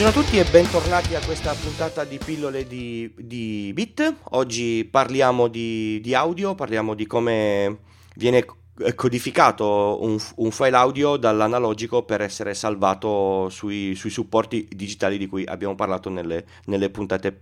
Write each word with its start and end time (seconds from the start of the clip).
Buongiorno 0.00 0.22
a 0.22 0.24
tutti 0.24 0.40
e 0.40 0.50
bentornati 0.50 1.14
a 1.14 1.20
questa 1.20 1.52
puntata 1.52 2.04
di 2.04 2.16
pillole 2.16 2.66
di, 2.66 3.12
di 3.18 3.70
Bit. 3.74 4.14
Oggi 4.30 4.88
parliamo 4.90 5.46
di, 5.46 6.00
di, 6.00 6.14
audio, 6.14 6.54
parliamo 6.54 6.94
di 6.94 7.06
come 7.06 7.80
viene 8.14 8.46
codificato 8.94 9.98
un, 10.00 10.18
un, 10.36 10.50
file 10.52 10.76
audio 10.76 11.18
dall'analogico 11.18 12.04
per 12.04 12.22
essere 12.22 12.54
salvato 12.54 13.50
sui, 13.50 13.94
sui 13.94 14.08
supporti 14.08 14.66
digitali 14.74 15.18
di 15.18 15.26
cui 15.26 15.44
abbiamo 15.44 15.74
parlato 15.74 16.08
nelle, 16.08 16.46
nelle 16.64 16.88
puntate 16.88 17.38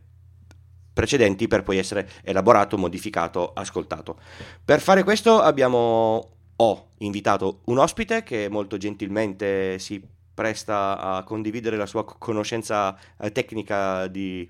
precedenti 0.93 1.47
per 1.47 1.63
poi 1.63 1.79
essere 1.79 2.11
elaborato, 2.25 2.77
modificato, 2.77 3.53
ascoltato. 3.53 4.19
Per 4.65 4.81
fare 4.81 5.05
questo 5.05 5.41
abbiamo 5.41 6.33
ho 6.57 6.89
invitato 6.99 7.61
un 7.67 7.79
ospite 7.79 8.25
che 8.25 8.49
molto 8.51 8.79
gentilmente 8.79 9.79
si 9.79 10.17
presta 10.39 11.01
a 11.01 11.25
condividere 11.25 11.77
la 11.77 11.87
sua 11.87 12.05
conoscenza 12.05 12.97
eh, 13.21 13.33
tecnica 13.33 14.07
di, 14.07 14.49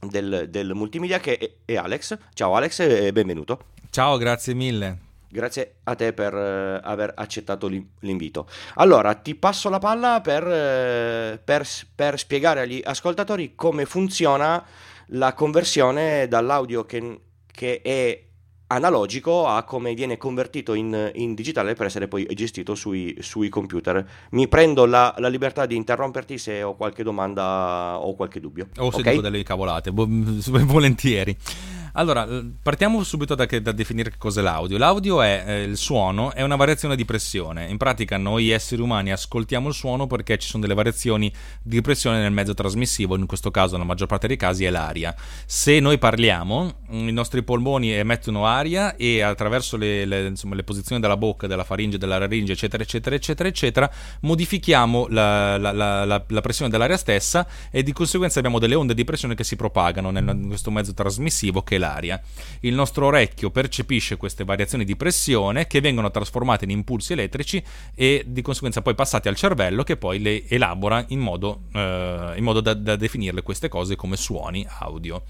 del, 0.00 0.46
del, 0.48 0.72
multimedia 0.72 1.18
che 1.18 1.36
è, 1.36 1.50
è 1.66 1.76
Alex. 1.76 2.16
Ciao 2.32 2.56
Alex 2.56 2.78
e 2.78 3.12
benvenuto. 3.12 3.66
Ciao, 3.90 4.16
grazie 4.16 4.54
mille. 4.54 4.98
Grazie 5.28 5.74
a 5.84 5.94
te 5.94 6.14
per 6.14 6.32
uh, 6.32 6.80
aver 6.82 7.12
accettato 7.14 7.66
l'invito. 7.66 8.48
Allora, 8.76 9.12
ti 9.12 9.34
passo 9.34 9.68
la 9.68 9.78
palla 9.78 10.22
per, 10.22 10.42
uh, 10.42 11.38
per, 11.44 11.68
per, 11.94 12.18
spiegare 12.18 12.60
agli 12.62 12.80
ascoltatori 12.82 13.54
come 13.54 13.84
funziona 13.84 14.64
la 15.08 15.34
conversione 15.34 16.28
dall'audio 16.28 16.86
che, 16.86 17.20
che 17.46 17.82
è 17.82 18.24
analogico 18.72 19.46
a 19.46 19.62
come 19.64 19.94
viene 19.94 20.16
convertito 20.16 20.74
in, 20.74 21.10
in, 21.14 21.34
digitale 21.34 21.74
per 21.74 21.86
essere 21.86 22.08
poi 22.08 22.26
gestito 22.34 22.74
sui, 22.74 23.16
sui 23.20 23.48
computer. 23.48 24.06
Mi 24.30 24.48
prendo 24.48 24.86
la, 24.86 25.14
la, 25.18 25.28
libertà 25.28 25.66
di 25.66 25.76
interromperti 25.76 26.38
se 26.38 26.62
ho 26.62 26.74
qualche 26.74 27.02
domanda 27.02 27.98
o 27.98 28.14
qualche 28.14 28.40
dubbio. 28.40 28.68
O 28.78 28.90
se 28.90 29.00
okay? 29.00 29.12
dico 29.12 29.22
delle 29.22 29.42
cavolate, 29.42 29.90
volentieri. 29.94 31.36
Allora, 31.94 32.26
partiamo 32.62 33.02
subito 33.02 33.34
da, 33.34 33.46
che, 33.46 33.60
da 33.60 33.72
definire 33.72 34.10
che 34.10 34.16
cos'è 34.18 34.42
l'audio. 34.42 34.78
L'audio 34.78 35.22
è 35.22 35.44
eh, 35.46 35.62
il 35.62 35.76
suono, 35.76 36.32
è 36.32 36.42
una 36.42 36.56
variazione 36.56 36.96
di 36.96 37.04
pressione. 37.04 37.66
In 37.68 37.76
pratica 37.76 38.16
noi 38.16 38.50
esseri 38.50 38.80
umani 38.80 39.12
ascoltiamo 39.12 39.68
il 39.68 39.74
suono 39.74 40.06
perché 40.06 40.38
ci 40.38 40.48
sono 40.48 40.62
delle 40.62 40.74
variazioni 40.74 41.32
di 41.62 41.80
pressione 41.80 42.20
nel 42.20 42.32
mezzo 42.32 42.54
trasmissivo, 42.54 43.16
in 43.16 43.26
questo 43.26 43.50
caso 43.50 43.72
nella 43.72 43.86
maggior 43.86 44.06
parte 44.06 44.26
dei 44.26 44.36
casi 44.36 44.64
è 44.64 44.70
l'aria. 44.70 45.14
Se 45.46 45.80
noi 45.80 45.98
parliamo, 45.98 46.80
mm, 46.92 47.08
i 47.08 47.12
nostri 47.12 47.42
polmoni 47.42 47.90
emettono 47.90 48.46
aria 48.46 48.94
e 48.96 49.20
attraverso 49.22 49.76
le, 49.76 50.04
le, 50.04 50.26
insomma, 50.26 50.54
le 50.54 50.64
posizioni 50.64 51.00
della 51.00 51.16
bocca, 51.16 51.46
della 51.46 51.64
faringe, 51.64 51.98
della 51.98 52.18
laringe, 52.18 52.52
eccetera, 52.52 52.82
eccetera, 52.82 53.16
eccetera, 53.16 53.48
eccetera, 53.48 53.90
modifichiamo 54.20 55.06
la, 55.08 55.58
la, 55.58 55.72
la, 55.72 56.24
la, 56.26 56.40
pressione 56.40 56.70
dell'aria 56.70 56.96
stessa 56.96 57.46
e 57.70 57.82
di 57.82 57.92
conseguenza 57.92 58.38
abbiamo 58.38 58.58
delle 58.58 58.74
onde 58.74 58.94
di 58.94 59.04
pressione 59.04 59.34
che 59.34 59.44
si 59.44 59.56
propagano 59.56 60.10
nel, 60.10 60.26
in 60.28 60.48
questo 60.48 60.70
mezzo 60.70 60.94
trasmissivo 60.94 61.62
che 61.62 61.78
l'aria. 61.80 62.22
Il 62.60 62.74
nostro 62.74 63.06
orecchio 63.06 63.50
percepisce 63.50 64.16
queste 64.16 64.44
variazioni 64.44 64.84
di 64.84 64.94
pressione 64.94 65.66
che 65.66 65.80
vengono 65.80 66.12
trasformate 66.12 66.64
in 66.64 66.70
impulsi 66.70 67.14
elettrici 67.14 67.60
e 67.96 68.22
di 68.24 68.42
conseguenza 68.42 68.82
poi 68.82 68.94
passati 68.94 69.26
al 69.26 69.34
cervello 69.34 69.82
che 69.82 69.96
poi 69.96 70.20
le 70.20 70.46
elabora 70.46 71.04
in 71.08 71.18
modo, 71.18 71.62
eh, 71.72 72.34
in 72.36 72.44
modo 72.44 72.60
da, 72.60 72.74
da 72.74 72.94
definirle 72.94 73.42
queste 73.42 73.68
cose 73.68 73.96
come 73.96 74.16
suoni 74.16 74.64
audio. 74.78 75.22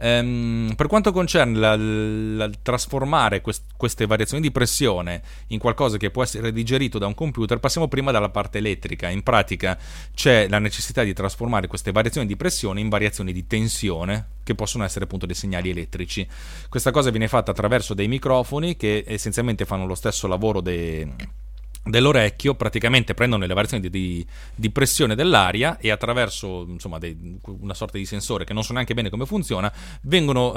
Ehm, 0.00 0.74
per 0.76 0.86
quanto 0.86 1.10
concerne 1.10 1.58
la, 1.58 1.76
la, 1.76 2.50
trasformare 2.62 3.40
quest, 3.40 3.64
queste 3.76 4.06
variazioni 4.06 4.42
di 4.42 4.52
pressione 4.52 5.22
in 5.48 5.58
qualcosa 5.58 5.96
che 5.96 6.10
può 6.10 6.22
essere 6.22 6.52
digerito 6.52 6.98
da 6.98 7.06
un 7.06 7.14
computer, 7.14 7.58
passiamo 7.58 7.88
prima 7.88 8.12
dalla 8.12 8.28
parte 8.28 8.58
elettrica. 8.58 9.08
In 9.08 9.22
pratica 9.22 9.76
c'è 10.14 10.48
la 10.48 10.58
necessità 10.58 11.02
di 11.02 11.12
trasformare 11.12 11.66
queste 11.66 11.90
variazioni 11.92 12.26
di 12.26 12.36
pressione 12.36 12.80
in 12.80 12.88
variazioni 12.88 13.32
di 13.32 13.46
tensione 13.46 14.36
che 14.44 14.54
possono 14.54 14.84
essere 14.84 15.04
appunto 15.04 15.26
dei 15.26 15.34
segnali 15.34 15.70
elettrici. 15.70 16.26
Questa 16.68 16.90
cosa 16.90 17.10
viene 17.10 17.28
fatta 17.28 17.50
attraverso 17.50 17.94
dei 17.94 18.08
microfoni 18.08 18.76
che 18.76 19.04
essenzialmente 19.06 19.64
fanno 19.64 19.86
lo 19.86 19.94
stesso 19.94 20.26
lavoro 20.26 20.60
dei 20.60 21.46
dell'orecchio 21.84 22.54
praticamente 22.54 23.14
prendono 23.14 23.46
le 23.46 23.54
variazioni 23.54 23.88
di, 23.88 23.90
di, 23.90 24.26
di 24.54 24.70
pressione 24.70 25.14
dell'aria 25.14 25.78
e 25.78 25.90
attraverso 25.90 26.64
insomma, 26.68 26.98
dei, 26.98 27.38
una 27.44 27.74
sorta 27.74 27.98
di 27.98 28.04
sensore 28.04 28.44
che 28.44 28.52
non 28.52 28.62
so 28.62 28.72
neanche 28.72 28.94
bene 28.94 29.10
come 29.10 29.26
funziona 29.26 29.72
vengono, 30.02 30.48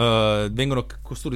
uh, 0.46 0.52
vengono, 0.52 0.86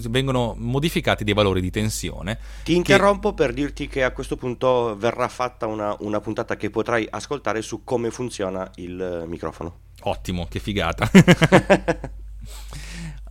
vengono 0.09 0.55
modificati 0.57 1.23
dei 1.23 1.33
valori 1.33 1.61
di 1.61 1.71
tensione 1.71 2.37
ti 2.63 2.75
interrompo 2.75 3.29
che... 3.29 3.35
per 3.35 3.53
dirti 3.53 3.87
che 3.87 4.03
a 4.03 4.11
questo 4.11 4.35
punto 4.35 4.95
verrà 4.97 5.27
fatta 5.27 5.67
una, 5.67 5.95
una 5.99 6.19
puntata 6.19 6.55
che 6.55 6.69
potrai 6.69 7.07
ascoltare 7.09 7.61
su 7.61 7.83
come 7.83 8.11
funziona 8.11 8.69
il 8.75 9.23
microfono. 9.27 9.79
Ottimo 10.01 10.45
che 10.49 10.59
figata 10.59 11.09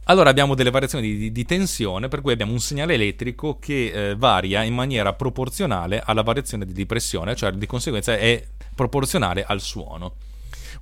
Allora 0.04 0.28
abbiamo 0.28 0.54
delle 0.54 0.70
variazioni 0.70 1.08
di, 1.08 1.16
di, 1.16 1.32
di, 1.32 1.44
tensione, 1.44 2.08
per 2.08 2.20
cui 2.20 2.32
abbiamo 2.32 2.52
un 2.52 2.60
segnale 2.60 2.94
elettrico 2.94 3.58
che 3.58 4.10
eh, 4.10 4.16
varia 4.16 4.62
in 4.62 4.74
maniera 4.74 5.14
proporzionale 5.14 6.02
alla 6.04 6.22
variazione 6.22 6.66
di, 6.66 6.86
pressione, 6.86 7.34
cioè 7.34 7.52
di 7.52 7.66
conseguenza 7.66 8.14
è 8.14 8.44
proporzionale 8.74 9.44
al 9.44 9.62
suono. 9.62 10.16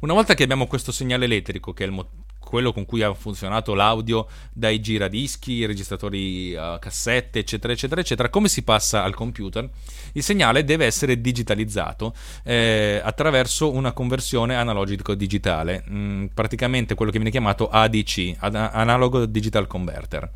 Una 0.01 0.15
volta 0.15 0.35
che 0.35 0.43
abbiamo 0.43 0.67
questo 0.67 0.91
segnale 0.91 1.27
elettrico, 1.27 1.73
che 1.73 1.85
è 1.85 1.87
il, 1.87 1.93
mo- 1.93 2.09
quello 2.53 2.75
con 2.75 2.85
cui 2.85 3.01
ha 3.01 3.15
funzionato 3.15 3.73
l'audio 3.73 4.27
dai 4.53 4.79
giradischi, 4.79 5.65
registratori 5.65 6.53
uh, 6.53 6.79
cassette, 6.79 7.39
eccetera, 7.39 7.73
eccetera, 7.73 8.03
eccetera, 8.03 8.29
come 8.29 8.49
si 8.49 8.63
passa 8.63 9.03
al 9.05 9.15
computer? 9.15 9.67
Il 10.13 10.23
segnale 10.23 10.63
deve 10.63 10.85
essere 10.85 11.19
digitalizzato 11.19 12.13
eh, 12.45 13.01
attraverso 13.03 13.73
una 13.73 13.93
conversione 13.93 14.55
analogico-digitale, 14.55 15.83
mm, 15.89 16.25
praticamente 16.35 16.95
quello 16.95 17.11
che 17.11 17.17
viene 17.17 17.31
chiamato 17.31 17.71
ADC, 17.71 18.37
Analog 18.41 19.25
Digital 19.25 19.67
Converter. 19.67 20.31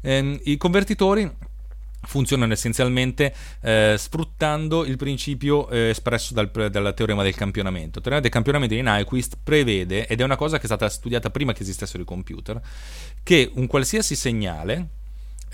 Eh, 0.00 0.40
I 0.44 0.56
convertitori 0.56 1.30
funzionano 2.02 2.52
essenzialmente 2.52 3.34
eh, 3.60 3.94
sfruttando 3.96 4.84
il 4.84 4.96
principio 4.96 5.68
eh, 5.68 5.90
espresso 5.90 6.34
dal, 6.34 6.50
dal, 6.50 6.92
teorema 6.94 7.22
del 7.22 7.34
campionamento. 7.34 7.98
Il 7.98 8.04
teorema 8.04 8.20
del 8.20 8.30
campionamento 8.30 8.74
di 8.74 8.82
Nyquist 8.82 9.38
prevede, 9.42 10.06
ed 10.06 10.20
è 10.20 10.24
una 10.24 10.36
cosa 10.36 10.56
che 10.56 10.62
è 10.62 10.66
stata 10.66 10.88
studiata 10.88 11.30
prima 11.30 11.52
che 11.52 11.62
esistessero 11.62 12.02
i 12.02 12.06
computer, 12.06 12.60
che 13.22 13.50
un 13.54 13.66
qualsiasi 13.66 14.16
segnale, 14.16 14.88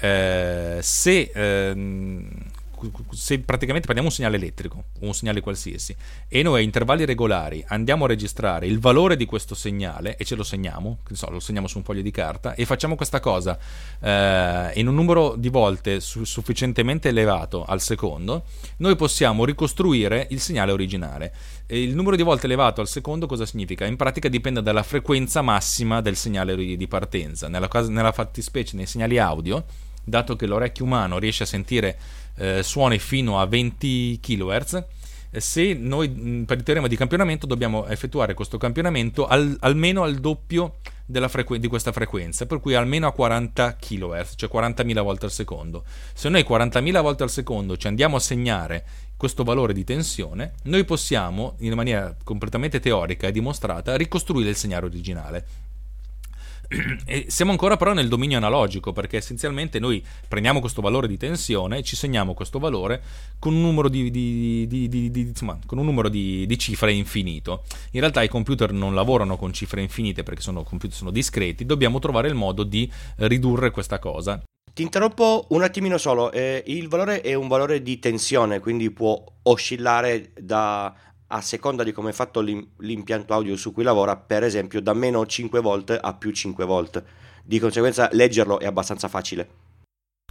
eh, 0.01 0.79
se 0.81 1.31
ehm, 1.35 2.29
se 3.11 3.41
praticamente 3.41 3.87
prendiamo 3.87 4.09
un 4.09 4.15
segnale 4.15 4.37
elettrico 4.37 4.85
un 5.01 5.15
segnale 5.15 5.41
qualsiasi 5.41 5.95
e 6.29 6.43
noi 6.43 6.61
a 6.61 6.63
intervalli 6.63 7.05
regolari 7.05 7.65
andiamo 7.69 8.05
a 8.05 8.09
registrare 8.09 8.67
il 8.67 8.79
valore 8.79 9.17
di 9.17 9.25
questo 9.25 9.55
segnale 9.55 10.17
e 10.17 10.25
ce 10.25 10.35
lo 10.35 10.43
segniamo, 10.43 10.99
so, 11.13 11.31
lo 11.31 11.41
segniamo 11.41 11.67
su 11.67 11.79
un 11.79 11.85
foglio 11.85 12.03
di 12.03 12.11
carta 12.11 12.55
e 12.55 12.65
facciamo 12.65 12.97
questa 12.97 13.21
cosa 13.21 13.59
eh, 14.01 14.73
in 14.75 14.89
un 14.89 14.95
numero 14.95 15.35
di 15.37 15.49
volte 15.49 16.01
su- 16.01 16.25
sufficientemente 16.25 17.09
elevato 17.09 17.65
al 17.65 17.81
secondo, 17.81 18.45
noi 18.79 18.97
possiamo 18.97 19.45
ricostruire 19.45 20.27
il 20.31 20.41
segnale 20.41 20.73
originale. 20.73 21.33
E 21.67 21.83
il 21.83 21.95
numero 21.95 22.17
di 22.17 22.23
volte 22.23 22.47
elevato 22.47 22.81
al 22.81 22.89
secondo 22.89 23.27
cosa 23.27 23.45
significa? 23.45 23.85
In 23.85 23.97
pratica 23.97 24.29
dipende 24.29 24.63
dalla 24.63 24.83
frequenza 24.83 25.43
massima 25.43 26.01
del 26.01 26.17
segnale 26.17 26.57
di 26.57 26.89
partenza. 26.89 27.49
Nella, 27.49 27.69
nella 27.89 28.13
fattispecie 28.13 28.77
nei 28.77 28.87
segnali 28.87 29.19
audio, 29.19 29.65
dato 30.09 30.37
che 30.37 30.47
l'orecchio 30.47 30.85
umano 30.85 31.19
riesce 31.19 31.43
a 31.43 31.47
sentire 31.47 31.99
eh, 32.37 32.63
suoni 32.63 32.99
fino 32.99 33.41
a 33.41 33.47
20 33.47 34.19
kHz, 34.21 34.85
eh, 35.31 35.41
se 35.41 35.75
noi 35.75 36.09
per 36.47 36.59
il 36.59 36.63
teorema 36.63 36.87
di 36.87 36.97
campionamento 36.97 37.47
dobbiamo 37.47 37.87
effettuare 37.87 38.35
questo 38.35 38.59
campionamento 38.59 39.27
al, 39.27 39.57
almeno 39.61 40.03
al 40.03 40.17
doppio 40.17 40.77
frequ- 41.29 41.59
di 41.59 41.69
questa 41.69 41.93
frequenza, 41.93 42.47
per 42.47 42.61
cui 42.61 42.75
almeno 42.75 43.07
a 43.07 43.13
40 43.13 43.77
kHz, 43.77 44.35
cioè 44.37 44.51
40.000 44.53 45.03
volte 45.03 45.25
al 45.27 45.33
secondo. 45.33 45.85
Se 46.13 46.29
noi 46.29 46.45
40.000 46.49 47.01
volte 47.01 47.23
al 47.23 47.31
secondo 47.31 47.77
ci 47.77 47.87
andiamo 47.87 48.17
a 48.17 48.21
segnare 48.21 48.85
questo 49.17 49.43
valore 49.43 49.73
di 49.73 49.85
tensione, 49.85 50.55
noi 50.65 50.85
possiamo, 50.85 51.57
in 51.59 51.73
maniera 51.75 52.15
completamente 52.23 52.79
teorica 52.79 53.27
e 53.27 53.33
dimostrata, 53.33 53.97
ricostruire 53.97 54.51
il 54.51 54.57
segnale 54.57 54.87
originale. 54.87 55.47
E 57.07 57.27
siamo 57.29 57.51
ancora 57.51 57.79
però 57.79 57.95
nel 57.95 58.09
dominio 58.09 58.37
analogico 58.37 58.93
perché 58.93 59.17
essenzialmente 59.17 59.79
noi 59.79 60.05
prendiamo 60.29 60.61
questo 60.61 60.83
valore 60.83 61.09
di 61.09 61.17
tensione 61.17 61.79
e 61.79 61.83
ci 61.83 61.97
segniamo 61.97 62.35
questo 62.35 62.59
valore 62.59 63.03
con 63.39 63.55
un 63.55 63.63
numero 63.63 63.89
di, 63.89 64.11
di, 64.11 64.67
di, 64.67 65.11
di 65.11 65.21
insomma, 65.21 65.59
un 65.79 65.85
numero 65.85 66.09
cifre 66.59 66.93
infinito. 66.93 67.65
In 67.93 68.01
realtà 68.01 68.23
i 68.23 68.29
computer 68.29 68.73
non 68.73 68.95
lavorano 68.95 69.37
con 69.37 69.53
cifre 69.53 69.81
infinite 69.81 70.23
perché 70.23 70.43
sono 70.43 70.63
sono 70.91 71.11
discreti, 71.11 71.65
dobbiamo 71.65 71.99
trovare 71.99 72.29
il 72.29 72.35
modo 72.35 72.65
di 72.65 72.91
ridurre 73.17 73.71
questa 73.71 73.99
cosa. 73.99 74.43
Ti 74.79 74.83
interrompo 74.83 75.47
un 75.49 75.63
attimino 75.63 75.99
solo, 75.99 76.31
eh, 76.31 76.63
il 76.67 76.87
valore 76.87 77.21
è 77.21 77.35
un 77.35 77.49
valore 77.49 77.83
di 77.83 77.99
tensione, 77.99 78.61
quindi 78.61 78.93
può 78.93 79.21
oscillare 79.43 80.31
da 80.39 80.95
a 81.29 81.41
seconda 81.41 81.83
di 81.83 81.93
come 81.93 82.11
è 82.11 82.13
fatto 82.13 82.41
l'impianto 82.41 83.35
audio 83.35 83.57
su 83.57 83.73
cui 83.73 83.83
lavora, 83.83 84.17
per 84.17 84.43
esempio 84.43 84.81
da 84.81 84.95
meno 84.95 85.27
5 85.27 85.61
volt 85.61 85.99
a 86.01 86.15
più 86.15 86.31
5 86.31 86.65
volt. 86.65 87.03
Di 87.45 87.59
conseguenza 87.59 88.09
leggerlo 88.13 88.59
è 88.59 88.67
abbastanza 88.67 89.09
facile. 89.09 89.67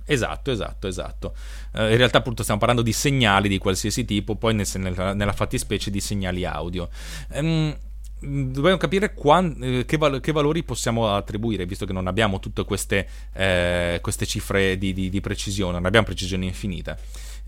Esatto, 0.10 0.52
esatto, 0.52 0.88
esatto. 0.88 1.34
Uh, 1.74 1.90
in 1.90 1.98
realtà 1.98 2.20
appunto 2.20 2.42
stiamo 2.42 2.60
parlando 2.60 2.84
di 2.84 2.94
segnali 2.94 3.50
di 3.50 3.58
qualsiasi 3.58 4.06
tipo, 4.06 4.36
poi 4.36 4.54
nel, 4.54 4.68
nella, 4.76 5.14
nella 5.14 5.34
fattispecie 5.34 5.92
di 5.92 6.00
segnali 6.00 6.46
audio. 6.46 6.90
Mm, 7.38 7.72
dobbiamo 8.20 8.78
capire 8.78 9.14
quan, 9.14 9.56
eh, 9.62 9.86
che, 9.86 9.98
val- 9.98 10.22
che, 10.22 10.32
valori 10.32 10.64
possiamo 10.64 11.14
attribuire, 11.14 11.66
visto 11.66 11.86
che 11.86 11.94
non 11.94 12.08
abbiamo 12.08 12.40
tutte 12.40 12.64
queste, 12.64 13.08
eh, 13.34 14.00
queste 14.02 14.26
cifre 14.26 14.78
di, 14.78 14.94
di, 14.94 15.10
di, 15.10 15.22
precisione, 15.22 15.74
non 15.74 15.86
abbiamo 15.86 16.06
precisione 16.06 16.46
infinita. 16.46 16.98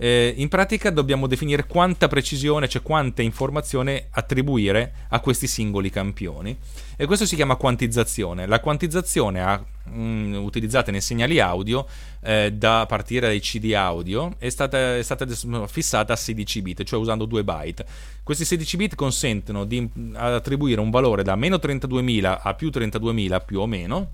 Eh, 0.02 0.34
in 0.38 0.48
pratica 0.48 0.92
dobbiamo 0.92 1.28
definire 1.28 1.66
quanta 1.66 2.08
precisione, 2.08 2.70
cioè 2.70 2.82
quanta 2.82 3.22
informazione 3.22 4.08
attribuire 4.12 4.94
a 5.10 5.20
questi 5.20 5.46
singoli 5.46 5.90
campioni 5.90 6.58
e 6.96 7.06
questo 7.06 7.26
si 7.26 7.36
chiama 7.36 7.58
quantizzazione. 7.58 8.46
La 8.46 8.62
quantizzazione 8.62 9.42
ha, 9.42 9.62
mh, 9.84 10.00
mm, 10.00 10.36
utilizzata 10.36 10.90
nei 10.92 11.02
segnali 11.02 11.42
audio 11.42 11.86
eh, 12.22 12.54
da 12.54 12.86
partire 12.88 13.28
dai 13.28 13.42
CD 13.42 13.74
audio 13.74 14.36
è 14.38 14.48
stata, 14.48 14.96
è 14.96 15.04
stata 15.04 15.26
fissata 15.68 16.14
a 16.14 16.16
16 16.16 16.62
bit, 16.62 16.84
cioè 16.84 16.98
usando 16.98 17.26
2 17.26 17.44
byte. 17.44 17.86
Questi 18.24 18.46
16 18.46 18.78
bit 18.78 18.96
consentono 18.96 19.66
di 19.66 19.86
attribuire 20.14 20.80
un 20.80 20.92
valore 20.92 21.24
da 21.24 21.36
meno 21.36 21.58
32.000 21.58 22.40
a 22.42 22.54
più 22.54 22.70
32.000 22.70 23.42
più 23.44 23.60
o 23.60 23.66
meno 23.66 24.12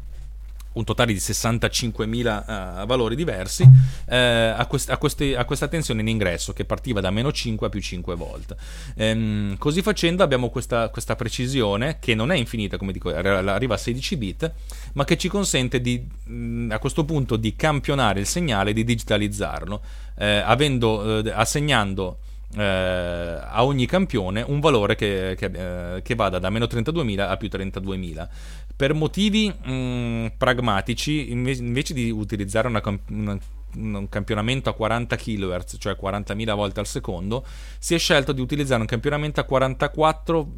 un 0.75 0.83
totale 0.83 1.13
di 1.13 1.19
65.000 1.19 2.81
uh, 2.81 2.85
valori 2.85 3.15
diversi 3.15 3.63
uh, 3.63 3.69
a, 4.07 4.65
quest- 4.67 4.89
a, 4.89 4.97
questi- 4.97 5.33
a, 5.33 5.45
questa 5.45 5.67
tensione 5.67 6.01
in 6.01 6.07
ingresso 6.07 6.53
che 6.53 6.65
partiva 6.65 7.01
da 7.01 7.11
meno 7.11 7.31
5 7.31 7.67
a 7.67 7.69
più 7.69 7.81
5 7.81 8.15
volt. 8.15 8.55
Um, 8.95 9.57
così 9.57 9.81
facendo 9.81 10.23
abbiamo 10.23 10.49
questa, 10.49 10.89
questa, 10.89 11.15
precisione 11.15 11.97
che 11.99 12.13
non 12.13 12.31
è 12.31 12.35
infinita, 12.35 12.77
come 12.77 12.91
dico, 12.91 13.09
arriva 13.09 13.75
a 13.75 13.77
16 13.77 14.17
bit, 14.17 14.53
ma 14.93 15.03
che 15.03 15.17
ci 15.17 15.27
consente 15.27 15.81
di, 15.81 16.05
mh, 16.25 16.71
a 16.71 16.79
questo 16.79 17.05
punto 17.05 17.35
di 17.35 17.55
campionare 17.55 18.19
il 18.19 18.27
segnale, 18.27 18.73
di 18.73 18.83
digitalizzarlo, 18.83 19.75
uh, 20.15 20.23
avendo, 20.43 21.19
assegnando 21.31 22.19
a 22.61 23.63
ogni 23.63 23.85
campione 23.85 24.41
un 24.41 24.59
valore 24.59 24.95
che, 24.95 25.35
che, 25.37 26.01
che, 26.01 26.15
vada 26.15 26.39
da 26.39 26.49
meno 26.49 26.65
32.000 26.65 27.19
a 27.19 27.37
più 27.37 27.49
32.000 27.51 28.27
per 28.75 28.93
motivi 28.93 29.47
mh, 29.47 29.71
mm, 29.71 30.25
pragmatici, 30.37 31.31
invece 31.31 31.93
di 31.93 32.09
utilizzare 32.11 32.67
una, 32.67 32.81
una, 33.09 33.37
un 33.75 34.09
campionamento 34.09 34.69
a 34.69 34.73
40 34.73 35.15
kHz, 35.15 35.75
cioè 35.79 35.97
40.000 35.99 36.55
volte 36.55 36.79
al 36.81 36.87
secondo, 36.87 37.45
si 37.79 37.95
è 37.95 37.97
scelto 37.97 38.31
di 38.33 38.41
utilizzare 38.41 38.81
un 38.81 38.87
campionamento 38.87 39.39
a 39.39 39.43
44. 39.43 40.51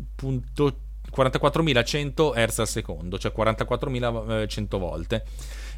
44.100 1.09 2.33
Hz 2.33 2.59
al 2.59 2.67
secondo, 2.67 3.17
cioè 3.17 3.31
44.100 3.35 4.77
volte. 4.77 5.23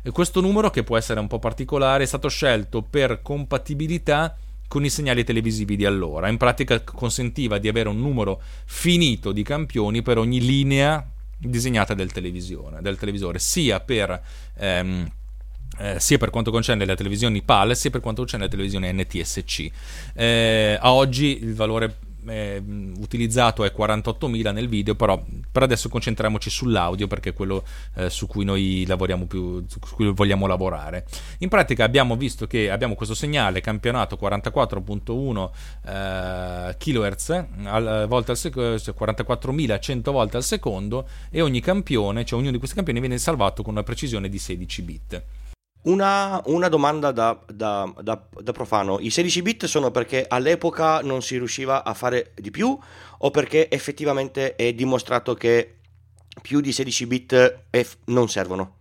E 0.02 0.12
questo 0.12 0.42
numero, 0.42 0.70
che 0.70 0.84
può 0.84 0.98
essere 0.98 1.20
un 1.20 1.28
po' 1.28 1.40
particolare, 1.40 2.04
è 2.04 2.08
stato 2.08 2.30
scelto 2.30 2.82
per 2.82 3.22
compatibilità 3.22 4.36
con 4.70 4.86
i 4.86 4.90
segnali 4.90 5.26
televisivi 5.26 5.76
di 5.76 5.84
allora. 5.84 6.30
In 6.30 6.38
pratica 6.38 6.80
consentiva 6.82 7.58
di 7.58 7.68
avere 7.68 7.90
un 7.90 8.00
numero 8.00 8.40
finito 8.66 9.34
di 9.34 9.44
campioni 9.44 10.02
per 10.04 10.20
ogni 10.20 10.40
linea 10.40 11.06
disegnata 11.38 11.94
del, 11.96 12.12
del 12.12 12.98
televisore, 12.98 13.40
sia 13.40 13.80
per, 13.80 14.22
ehm, 14.58 15.12
eh, 15.80 16.00
sia 16.00 16.18
per 16.20 16.30
quanto 16.30 16.52
concerne 16.52 16.86
le 16.86 16.96
televisioni 16.96 17.42
PAL, 17.42 17.76
sia 17.76 17.90
per 17.90 18.00
quanto 18.00 18.22
concerne 18.22 18.46
le 18.46 18.52
televisioni 18.52 18.94
NTSC. 18.94 19.72
Eh, 20.14 20.78
a 20.80 20.94
oggi 20.94 21.42
il 21.42 21.56
valore 21.56 21.98
eh, 22.28 22.62
utilizzato 22.98 23.64
è 23.64 23.74
48.000 23.76 24.54
nel 24.54 24.68
video, 24.68 24.96
però 24.96 25.24
per 25.52 25.64
adesso 25.64 25.90
concentriamoci 25.90 26.50
sull'audio 26.50 27.08
perché 27.08 27.30
è 27.30 27.34
quello 27.34 27.64
eh, 27.96 28.10
su 28.10 28.28
cui 28.28 28.46
noi 28.46 28.86
lavoriamo 28.88 29.26
più, 29.26 29.64
su 29.68 29.80
cui 29.80 30.12
vogliamo 30.12 30.48
lavorare. 30.48 31.06
In 31.40 31.50
pratica 31.50 31.84
abbiamo 31.84 32.16
visto 32.16 32.48
che 32.48 32.70
abbiamo 32.70 32.96
questo 32.96 33.16
segnale 33.16 33.62
campionato 33.62 34.18
44.1 34.20 35.50
eh, 35.86 36.76
kHz 36.78 37.46
al, 37.64 38.06
volte 38.08 38.32
al 38.32 38.38
secondo, 38.38 38.76
44.100 38.76 40.12
volte 40.12 40.38
al 40.38 40.44
secondo 40.44 41.08
e 41.30 41.42
ogni 41.42 41.60
campione, 41.60 42.26
cioè 42.26 42.38
ognuno 42.38 42.54
di 42.54 42.58
questi 42.58 42.76
campioni 42.76 43.00
viene 43.00 43.18
salvato 43.18 43.64
con 43.64 43.74
una 43.74 43.84
precisione 43.84 44.30
di 44.30 44.38
16 44.38 44.82
bit. 44.82 45.24
Una, 45.82 46.42
una 46.46 46.68
domanda 46.68 47.12
da, 47.12 47.40
da, 47.48 47.92
da, 48.02 48.22
da, 48.42 48.52
profano, 48.52 49.00
i 49.00 49.10
16 49.10 49.42
bit 49.42 49.66
sono 49.66 49.92
perché 49.92 50.26
all'epoca 50.28 51.00
non 51.00 51.22
si 51.22 51.38
riusciva 51.38 51.86
a 51.86 51.94
fare 51.94 52.34
di 52.36 52.52
più 52.52 52.78
o 53.18 53.32
perché 53.32 53.70
effettivamente 53.70 54.56
è 54.56 54.74
dimostrato 54.74 55.36
che 55.36 55.76
più 56.42 56.60
di 56.60 56.74
16 56.74 57.06
bit 57.06 57.60
non 58.06 58.28
servono? 58.28 58.76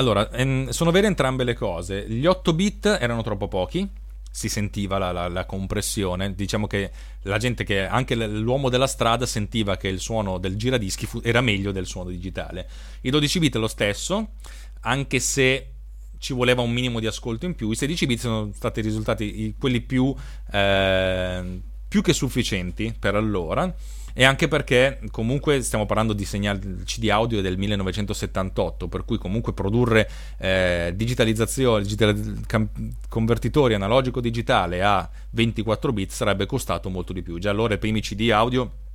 Allora, 0.00 0.30
ehm, 0.30 0.68
sono 0.68 0.90
vere 0.90 1.06
entrambe 1.06 1.44
le 1.44 1.54
cose. 1.54 2.08
Gli 2.08 2.24
8 2.24 2.52
bit 2.52 2.86
erano 2.86 3.22
troppo 3.22 3.48
pochi, 3.48 3.88
si 4.30 4.48
sentiva 4.48 4.96
la, 4.96 5.10
la, 5.10 5.28
la, 5.28 5.44
compressione. 5.44 6.34
Diciamo 6.34 6.66
che 6.66 6.90
la 7.22 7.38
gente 7.38 7.64
che 7.64 7.84
anche 7.84 8.14
l'uomo 8.14 8.68
della 8.68 8.86
strada 8.86 9.26
sentiva 9.26 9.76
che 9.76 9.88
il 9.88 9.98
suono 9.98 10.38
del 10.38 10.56
giradischi 10.56 11.06
fu, 11.06 11.20
era 11.22 11.40
meglio 11.40 11.72
del 11.72 11.86
suono 11.86 12.10
digitale. 12.10 12.68
I 13.00 13.10
12 13.10 13.38
bit 13.40 13.56
lo 13.56 13.66
stesso, 13.66 14.34
anche 14.82 15.18
se 15.18 15.72
ci 16.18 16.32
voleva 16.32 16.62
un 16.62 16.70
minimo 16.70 17.00
di 17.00 17.06
ascolto 17.06 17.46
in 17.46 17.54
più. 17.54 17.70
I 17.70 17.76
16 17.76 18.06
bit 18.06 18.18
sono 18.18 18.50
stati 18.54 18.80
risultati 18.80 19.54
quelli 19.58 19.80
più, 19.80 20.14
eh, 20.52 21.60
più 21.88 22.02
che 22.02 22.12
sufficienti 22.12 22.94
per 22.98 23.14
allora. 23.14 23.74
E 24.14 24.24
anche 24.24 24.48
perché 24.48 24.98
comunque 25.12 25.62
stiamo 25.62 25.86
parlando 25.86 26.12
di 26.12 26.24
segnali 26.24 26.82
CD 26.84 27.08
audio 27.08 27.40
del 27.40 27.56
1978, 27.56 28.88
per 28.88 29.04
cui 29.04 29.16
comunque 29.16 29.52
produrre 29.52 30.10
eh, 30.38 30.92
digitalizzazione, 30.96 31.82
digital, 31.82 32.40
cam, 32.44 32.68
convertitori 33.08 33.74
analogico-digitale 33.74 34.82
a 34.82 35.08
24 35.30 35.92
bit 35.92 36.10
sarebbe 36.10 36.46
costato 36.46 36.90
molto 36.90 37.12
di 37.12 37.22
più. 37.22 37.38
Già 37.38 37.50
allora 37.50 37.74
i 37.74 37.78
primi 37.78 38.00
CD 38.00 38.28
audio 38.32 38.86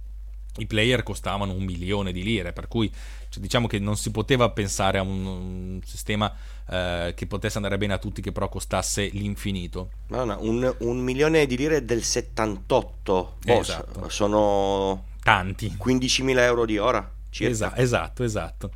i 0.57 0.65
player 0.65 1.03
costavano 1.03 1.53
un 1.53 1.63
milione 1.63 2.11
di 2.11 2.23
lire, 2.23 2.53
per 2.53 2.67
cui 2.67 2.91
cioè, 3.29 3.41
diciamo 3.41 3.67
che 3.67 3.79
non 3.79 3.97
si 3.97 4.11
poteva 4.11 4.49
pensare 4.51 4.99
a 4.99 5.01
un, 5.01 5.25
un 5.25 5.81
sistema 5.83 6.31
eh, 6.69 7.13
che 7.15 7.25
potesse 7.25 7.57
andare 7.57 7.77
bene 7.77 7.93
a 7.93 7.97
tutti, 7.97 8.21
che 8.21 8.31
però 8.31 8.49
costasse 8.49 9.05
l'infinito. 9.13 9.89
No, 10.07 10.23
no, 10.23 10.37
un, 10.41 10.75
un 10.79 10.97
milione 10.99 11.45
di 11.45 11.57
lire 11.57 11.83
del 11.83 12.03
78, 12.03 13.35
boh, 13.43 13.59
esatto. 13.59 14.09
sono 14.09 15.05
tanti. 15.23 15.75
15.000 15.83 16.37
euro 16.39 16.65
di 16.65 16.77
ora. 16.77 17.11
Circa. 17.29 17.51
Esatto, 17.51 17.81
esatto. 17.81 18.23
esatto. 18.23 18.71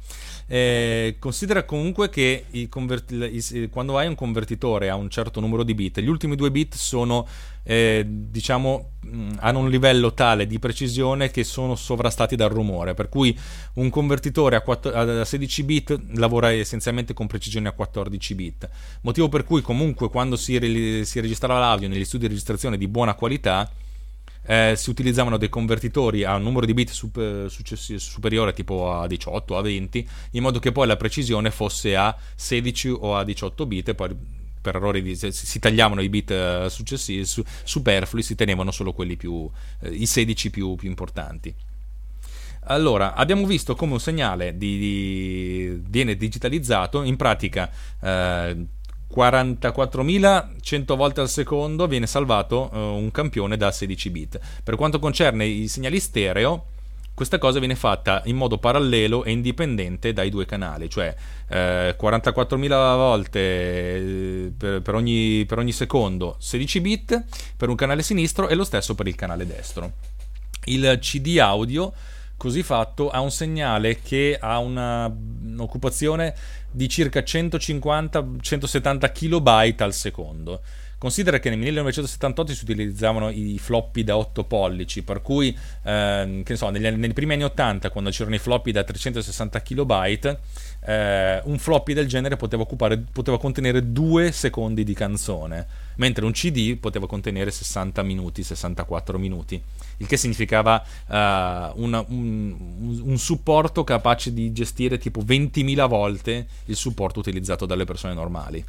Eh, 0.50 1.18
considera 1.20 1.64
comunque 1.66 2.10
che 2.10 2.46
converti- 2.70 3.16
i, 3.16 3.70
quando 3.70 3.98
hai 3.98 4.08
un 4.08 4.16
convertitore 4.16 4.90
a 4.90 4.96
un 4.96 5.10
certo 5.10 5.40
numero 5.40 5.62
di 5.64 5.76
bit, 5.76 6.00
gli 6.00 6.08
ultimi 6.08 6.36
due 6.36 6.50
bit 6.50 6.74
sono, 6.74 7.28
eh, 7.70 8.06
diciamo, 8.08 8.92
hanno 9.40 9.60
un 9.60 9.70
livello 9.70 10.14
tale 10.14 10.48
di 10.48 10.58
precisione 10.58 11.30
che 11.32 11.44
sono 11.44 11.76
sovrastati 11.76 12.38
dal 12.38 12.50
rumore. 12.50 12.94
Per 12.94 13.10
cui 13.10 13.38
un 13.74 13.90
convertitore 13.90 14.56
a, 14.56 14.62
4, 14.62 14.94
a 14.94 15.26
16 15.26 15.64
bit 15.64 16.00
lavora 16.14 16.54
essenzialmente 16.54 17.14
con 17.14 17.28
precisione 17.28 17.68
a 17.68 17.74
14 17.74 18.36
bit. 18.36 18.70
Motivo 19.02 19.28
per 19.28 19.44
cui, 19.44 19.62
comunque, 19.62 20.08
quando 20.10 20.38
si, 20.38 20.58
si 21.04 21.20
registra 21.20 21.60
l'audio 21.60 21.90
negli 21.90 22.06
studi 22.06 22.24
di 22.24 22.30
registrazione 22.30 22.78
di 22.78 22.88
buona 22.88 23.16
qualità 23.16 23.70
eh, 24.50 24.76
si 24.78 24.90
utilizzavano 24.90 25.36
dei 25.36 25.50
convertitori 25.50 26.24
a 26.24 26.36
un 26.36 26.44
numero 26.44 26.66
di 26.66 26.74
bit 26.74 26.90
super, 26.92 27.52
superiore 27.52 28.54
tipo 28.54 28.94
a 28.94 29.06
18 29.06 29.58
a 29.58 29.62
20 29.62 30.10
in 30.32 30.42
modo 30.42 30.60
che 30.60 30.72
poi 30.72 30.88
la 30.88 30.96
precisione 30.96 31.52
fosse 31.52 31.98
a 31.98 32.16
16 32.34 32.88
o 32.88 33.18
a 33.18 33.26
18 33.26 33.66
bit 33.66 33.90
e 33.90 33.96
poi 33.96 34.16
per 34.68 34.76
errori 34.76 35.02
di, 35.02 35.16
si 35.16 35.60
tagliavano 35.60 36.02
i 36.02 36.10
bit 36.10 36.32
eh, 36.32 36.66
successivi 36.70 37.24
su, 37.24 37.42
superflui 37.64 38.22
si 38.22 38.36
tenevano 38.36 38.72
solo 38.72 38.92
quelli 38.92 39.16
più 39.16 39.50
eh, 39.82 39.90
i 39.90 40.06
16 40.06 40.50
più, 40.50 40.76
più 40.76 40.90
importanti 40.90 41.56
allora, 42.70 43.14
abbiamo 43.14 43.46
visto 43.46 43.76
come 43.76 43.94
un 43.94 44.00
segnale 44.02 44.58
di, 44.58 44.78
di, 44.78 45.82
viene 45.88 46.18
digitalizzato, 46.18 47.02
in 47.02 47.16
pratica 47.16 47.72
eh, 48.02 48.66
44.100 49.16 50.96
volte 50.98 51.22
al 51.22 51.30
secondo 51.30 51.88
viene 51.88 52.08
salvato 52.08 52.70
uh, 52.70 52.78
un 52.78 53.10
campione 53.12 53.56
da 53.56 53.72
16 53.72 54.10
bit. 54.10 54.40
Per 54.66 54.76
quanto 54.76 55.00
concerne 55.00 55.46
i 55.46 55.70
segnali 55.70 55.98
stereo, 56.02 56.66
questa 57.18 57.40
cosa 57.40 57.58
viene 57.58 57.74
fatta 57.74 58.22
in 58.26 58.36
modo 58.36 58.60
parallelo 58.60 59.24
e 59.24 59.32
indipendente 59.32 60.14
dai 60.14 60.30
due 60.30 60.46
canali, 60.46 60.88
cioè 60.88 61.16
eh, 61.50 61.96
44.000 62.00 62.68
volte 62.68 63.40
eh, 63.40 64.52
per, 64.56 64.84
per, 64.84 64.94
ogni, 64.94 65.44
per, 65.48 65.58
ogni, 65.58 65.72
secondo 65.72 66.36
16 66.38 66.80
bit 66.80 67.24
per 67.58 67.70
un 67.70 67.76
canale 67.76 68.04
sinistro 68.04 68.50
e 68.50 68.54
lo 68.54 68.64
stesso 68.64 68.94
per 68.94 69.08
il 69.08 69.16
canale 69.16 69.48
destro. 69.48 69.94
Il 70.66 71.00
CD 71.02 71.40
audio 71.40 71.92
così 72.38 72.62
fatto 72.62 73.10
ha 73.10 73.20
un 73.20 73.32
segnale 73.32 74.00
che 74.00 74.38
ha 74.40 74.60
una, 74.60 75.08
un'occupazione 75.08 76.36
di 76.70 76.88
circa 76.88 77.22
150-170 77.22 79.12
kilobyte 79.12 79.84
al 79.84 79.94
secondo. 79.96 80.62
Considera 81.00 81.38
che 81.38 81.50
nel 81.50 81.60
1978 81.60 82.54
si 82.56 82.64
utilizzavano 82.64 83.30
i 83.30 83.60
floppy 83.60 84.04
da 84.04 84.18
8 84.18 84.46
pollici, 84.46 85.04
per 85.04 85.22
cui, 85.22 85.56
eh, 85.84 86.42
che 86.44 86.56
so, 86.56 86.70
negli, 86.72 86.88
nei 86.88 87.14
primi 87.14 87.34
anni 87.34 87.44
80, 87.44 87.92
quando 87.92 88.10
c'erano 88.10 88.34
i 88.34 88.40
floppy 88.40 88.72
da 88.72 88.84
360 88.84 89.62
kilobyte, 89.62 90.40
eh, 90.84 91.40
un 91.44 91.60
floppy 91.60 91.94
del 91.94 92.08
genere 92.08 92.36
poteva, 92.36 92.64
occupare, 92.64 92.98
poteva 93.12 93.38
contenere 93.38 93.92
2 93.92 94.32
secondi 94.32 94.84
di 94.84 94.96
canzone, 94.96 95.68
mentre 95.98 96.26
un 96.26 96.32
CD 96.32 96.76
poteva 96.78 97.06
contenere 97.06 97.52
60 97.52 98.02
minuti, 98.02 98.42
64 98.42 99.20
minuti, 99.20 99.62
il 99.98 100.08
che 100.08 100.18
significava 100.18 100.84
uh, 101.06 101.14
una, 101.80 102.04
un, 102.08 103.02
un 103.04 103.18
supporto 103.20 103.84
capace 103.84 104.34
di 104.34 104.52
gestire 104.52 104.98
tipo 104.98 105.22
20.000 105.22 105.88
volte 105.88 106.48
il 106.66 106.76
supporto 106.76 107.20
utilizzato 107.20 107.68
dalle 107.68 107.86
persone 107.86 108.16
normali. 108.16 108.66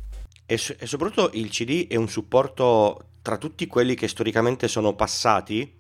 E, 0.50 0.54
e 0.78 0.86
soprattutto 0.86 1.30
il 1.34 1.50
CD 1.50 1.88
è 1.88 1.96
un 1.96 2.08
supporto 2.08 3.08
tra 3.20 3.36
tutti 3.36 3.66
quelli 3.66 3.94
che 3.94 4.08
storicamente 4.08 4.66
sono 4.66 4.94
passati, 4.94 5.70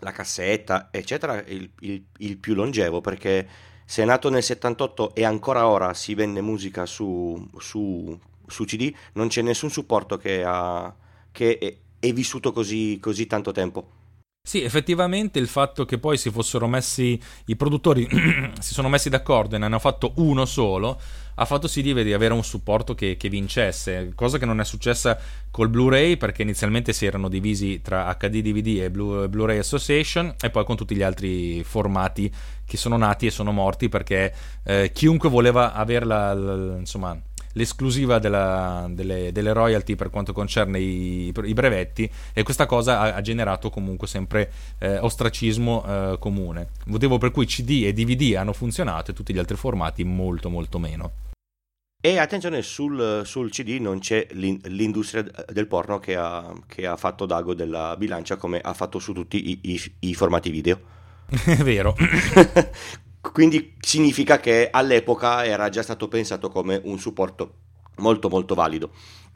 la 0.00 0.12
cassetta, 0.12 0.88
eccetera, 0.90 1.44
il, 1.44 1.70
il, 1.80 2.02
il 2.16 2.38
più 2.38 2.54
longevo 2.54 3.02
perché 3.02 3.46
se 3.84 4.00
è 4.02 4.06
nato 4.06 4.30
nel 4.30 4.42
78 4.42 5.14
e 5.14 5.26
ancora 5.26 5.68
ora 5.68 5.92
si 5.92 6.14
vende 6.14 6.40
musica 6.40 6.86
su, 6.86 7.46
su, 7.58 8.18
su 8.46 8.64
CD, 8.64 8.94
non 9.12 9.28
c'è 9.28 9.42
nessun 9.42 9.68
supporto 9.68 10.16
che, 10.16 10.42
ha, 10.42 10.94
che 11.30 11.58
è, 11.58 11.76
è, 11.98 12.12
vissuto 12.14 12.50
così, 12.50 12.98
così 13.02 13.26
tanto 13.26 13.52
tempo. 13.52 13.90
Sì, 14.48 14.62
effettivamente 14.62 15.38
il 15.38 15.46
fatto 15.46 15.84
che 15.84 15.98
poi 15.98 16.16
si 16.16 16.30
fossero 16.30 16.66
messi 16.68 17.20
i 17.48 17.54
produttori 17.54 18.08
si 18.58 18.72
sono 18.72 18.88
messi 18.88 19.10
d'accordo 19.10 19.56
e 19.56 19.58
ne 19.58 19.66
hanno 19.66 19.78
fatto 19.78 20.12
uno 20.14 20.46
solo 20.46 20.98
ha 21.34 21.44
fatto 21.44 21.68
sì 21.68 21.82
di 21.82 21.90
avere 22.14 22.32
un 22.32 22.42
supporto 22.42 22.94
che, 22.94 23.18
che, 23.18 23.28
vincesse, 23.28 24.12
cosa 24.14 24.38
che 24.38 24.46
non 24.46 24.58
è 24.58 24.64
successa 24.64 25.18
col 25.50 25.68
Blu-ray 25.68 26.16
perché 26.16 26.40
inizialmente 26.40 26.94
si 26.94 27.04
erano 27.04 27.28
divisi 27.28 27.82
tra 27.82 28.16
HD 28.18 28.40
DVD 28.40 28.84
e 28.84 28.90
Blu- 28.90 29.28
Blu-ray 29.28 29.58
Association 29.58 30.34
e 30.40 30.48
poi 30.48 30.64
con 30.64 30.76
tutti 30.76 30.94
gli 30.94 31.02
altri 31.02 31.62
formati 31.62 32.32
che 32.64 32.78
sono 32.78 32.96
nati 32.96 33.26
e 33.26 33.30
sono 33.30 33.52
morti 33.52 33.90
perché 33.90 34.34
eh, 34.64 34.92
chiunque 34.94 35.28
voleva 35.28 35.74
avere 35.74 36.06
la, 36.06 36.32
la, 36.32 36.78
insomma, 36.78 37.20
l'esclusiva 37.58 38.18
della, 38.18 38.86
delle, 38.88 39.32
delle, 39.32 39.52
royalty 39.52 39.96
per 39.96 40.10
quanto 40.10 40.32
concerne 40.32 40.78
i, 40.78 41.34
i 41.44 41.52
brevetti 41.52 42.08
e 42.32 42.42
questa 42.42 42.66
cosa 42.66 43.00
ha, 43.00 43.14
ha 43.14 43.20
generato 43.20 43.68
comunque 43.68 44.06
sempre 44.06 44.50
eh, 44.78 44.98
ostracismo 44.98 45.84
eh, 45.84 46.16
comune 46.18 46.68
motivo 46.86 47.18
per 47.18 47.32
cui 47.32 47.46
CD 47.46 47.82
e 47.84 47.92
DVD 47.92 48.36
hanno 48.36 48.52
funzionato 48.52 49.10
e 49.10 49.14
tutti 49.14 49.34
gli 49.34 49.38
altri 49.38 49.56
formati 49.56 50.04
molto 50.04 50.48
molto 50.48 50.78
meno 50.78 51.12
e 52.00 52.16
attenzione, 52.18 52.62
sul, 52.62 53.22
sul 53.24 53.50
CD 53.50 53.80
non 53.80 53.98
c'è 53.98 54.28
l'industria 54.30 55.28
del 55.48 55.66
porno 55.66 55.98
che 55.98 56.14
ha, 56.14 56.54
che 56.68 56.86
ha, 56.86 56.96
fatto 56.96 57.26
Dago 57.26 57.54
della 57.54 57.96
bilancia 57.98 58.36
come 58.36 58.60
ha 58.60 58.72
fatto 58.72 59.00
su 59.00 59.12
tutti 59.12 59.50
i, 59.50 59.58
i, 59.62 59.92
i 60.10 60.14
formati 60.14 60.50
video. 60.50 60.78
È 61.26 61.56
vero. 61.56 61.96
Quindi 63.32 63.74
significa 63.80 64.40
che 64.40 64.68
all'epoca 64.70 65.44
era 65.44 65.68
già 65.68 65.82
stato 65.82 66.08
pensato 66.08 66.48
come 66.48 66.80
un 66.84 66.98
supporto 66.98 67.54
molto 67.98 68.28
molto 68.28 68.54
valido. 68.54 68.90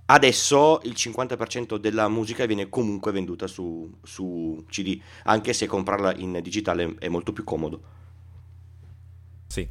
Adesso 0.04 0.80
il 0.84 0.92
50% 0.92 1.76
della 1.76 2.08
musica 2.08 2.44
viene 2.44 2.68
comunque 2.68 3.12
venduta 3.12 3.46
su, 3.46 3.90
su 4.02 4.64
CD, 4.68 5.00
anche 5.24 5.52
se 5.52 5.66
comprarla 5.66 6.16
in 6.16 6.40
digitale 6.42 6.96
è 6.98 7.08
molto 7.08 7.32
più 7.32 7.44
comodo. 7.44 7.82
Sì. 9.46 9.66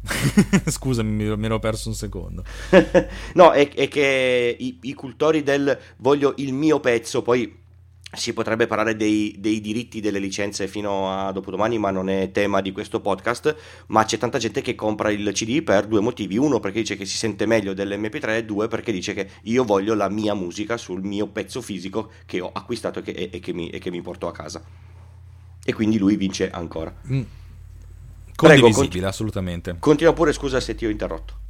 Scusami, 0.66 1.36
mi, 1.36 1.44
ero 1.44 1.58
perso 1.58 1.88
un 1.88 1.94
secondo. 1.94 2.44
no, 3.34 3.50
è, 3.50 3.68
è 3.68 3.88
che 3.88 4.56
i, 4.58 4.78
i, 4.82 4.94
cultori 4.94 5.42
del 5.42 5.78
voglio 5.98 6.34
il 6.38 6.52
mio 6.54 6.80
pezzo, 6.80 7.22
poi 7.22 7.66
si 8.12 8.32
potrebbe 8.32 8.66
parlare 8.66 8.96
dei, 8.96 9.34
dei, 9.38 9.60
diritti 9.60 10.00
delle 10.00 10.18
licenze 10.18 10.66
fino 10.66 11.12
a 11.12 11.30
dopodomani, 11.30 11.78
ma 11.78 11.90
non 11.90 12.08
è 12.08 12.30
tema 12.32 12.60
di 12.60 12.72
questo 12.72 13.00
podcast. 13.00 13.54
Ma 13.88 14.04
c'è 14.04 14.18
tanta 14.18 14.38
gente 14.38 14.60
che 14.62 14.74
compra 14.74 15.10
il 15.10 15.30
CD 15.32 15.62
per 15.62 15.86
due 15.86 16.00
motivi: 16.00 16.36
uno, 16.36 16.60
perché 16.60 16.80
dice 16.80 16.96
che 16.96 17.04
si 17.04 17.16
sente 17.16 17.46
meglio 17.46 17.74
dell'MP3, 17.74 18.36
e 18.36 18.44
due, 18.44 18.68
perché 18.68 18.92
dice 18.92 19.12
che 19.12 19.28
io 19.42 19.64
voglio 19.64 19.94
la 19.94 20.08
mia 20.08 20.34
musica 20.34 20.76
sul 20.76 21.02
mio 21.02 21.26
pezzo 21.26 21.60
fisico 21.60 22.10
che 22.24 22.40
ho 22.40 22.50
acquistato 22.52 23.00
e 23.00 23.02
che, 23.02 23.10
e, 23.10 23.30
e 23.32 23.40
che, 23.40 23.52
mi, 23.52 23.68
e 23.68 23.78
che 23.78 23.90
mi 23.90 24.00
porto 24.00 24.26
a 24.26 24.32
casa. 24.32 24.62
E 25.64 25.72
quindi 25.74 25.98
lui 25.98 26.16
vince 26.16 26.50
ancora. 26.50 26.94
Mm. 27.12 27.22
Condivisibile, 28.34 28.70
Prego, 28.70 28.70
conti- 28.70 29.04
assolutamente. 29.04 29.76
Continua 29.78 30.12
pure, 30.14 30.32
scusa 30.32 30.60
se 30.60 30.74
ti 30.74 30.86
ho 30.86 30.90
interrotto. 30.90 31.40